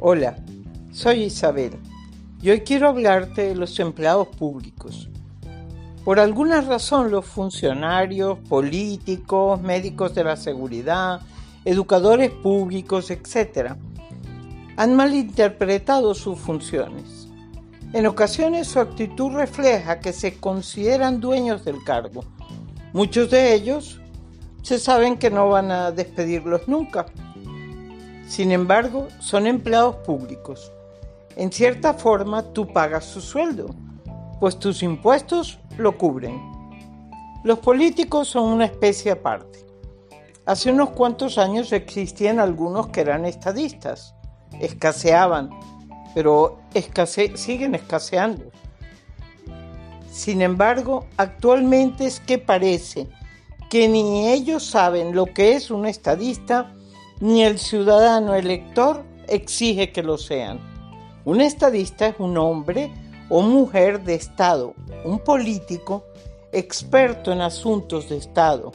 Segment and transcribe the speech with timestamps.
[0.00, 0.36] Hola,
[0.92, 1.72] soy Isabel
[2.40, 5.08] y hoy quiero hablarte de los empleados públicos.
[6.04, 11.20] Por alguna razón los funcionarios, políticos, médicos de la seguridad,
[11.64, 13.72] educadores públicos, etc.,
[14.76, 17.26] han malinterpretado sus funciones.
[17.92, 22.22] En ocasiones su actitud refleja que se consideran dueños del cargo.
[22.92, 24.00] Muchos de ellos
[24.62, 27.06] se saben que no van a despedirlos nunca
[28.28, 30.70] sin embargo, son empleados públicos.
[31.34, 33.74] En cierta forma, tú pagas su sueldo,
[34.38, 36.38] pues tus impuestos lo cubren.
[37.42, 39.64] Los políticos son una especie aparte.
[40.44, 44.14] Hace unos cuantos años existían algunos que eran estadistas.
[44.60, 45.48] Escaseaban,
[46.14, 46.58] pero
[47.34, 48.44] siguen escaseando.
[50.10, 53.08] Sin embargo, actualmente es que parece
[53.70, 56.74] que ni ellos saben lo que es un estadista
[57.20, 60.60] ni el ciudadano elector exige que lo sean.
[61.24, 62.92] Un estadista es un hombre
[63.28, 66.04] o mujer de Estado, un político
[66.52, 68.72] experto en asuntos de Estado,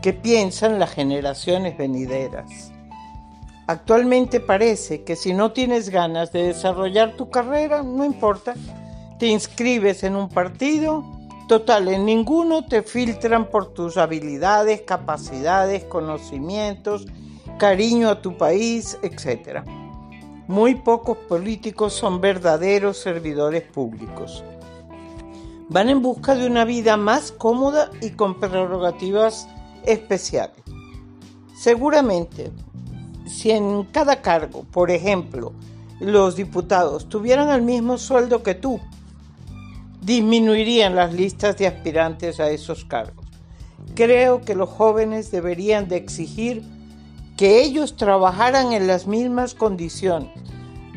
[0.00, 2.72] que piensa en las generaciones venideras.
[3.66, 8.54] Actualmente parece que si no tienes ganas de desarrollar tu carrera, no importa,
[9.18, 11.04] te inscribes en un partido,
[11.48, 17.06] total, en ninguno te filtran por tus habilidades, capacidades, conocimientos,
[17.58, 19.60] cariño a tu país, etc.
[20.46, 24.44] Muy pocos políticos son verdaderos servidores públicos.
[25.68, 29.48] Van en busca de una vida más cómoda y con prerrogativas
[29.84, 30.62] especiales.
[31.56, 32.50] Seguramente,
[33.26, 35.52] si en cada cargo, por ejemplo,
[36.00, 38.80] los diputados tuvieran el mismo sueldo que tú,
[40.02, 43.24] disminuirían las listas de aspirantes a esos cargos.
[43.94, 46.62] Creo que los jóvenes deberían de exigir
[47.36, 50.30] que ellos trabajaran en las mismas condiciones,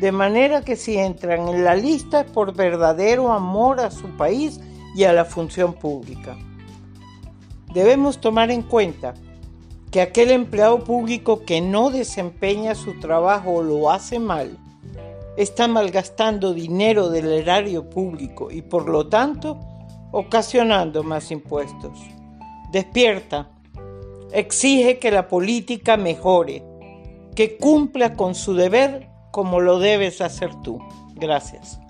[0.00, 4.60] de manera que si entran en la lista es por verdadero amor a su país
[4.94, 6.36] y a la función pública.
[7.72, 9.14] Debemos tomar en cuenta
[9.90, 14.58] que aquel empleado público que no desempeña su trabajo o lo hace mal,
[15.36, 19.58] está malgastando dinero del erario público y por lo tanto
[20.10, 21.98] ocasionando más impuestos.
[22.72, 23.48] Despierta,
[24.32, 26.64] exige que la política mejore,
[27.34, 30.78] que cumpla con su deber como lo debes hacer tú.
[31.14, 31.80] Gracias.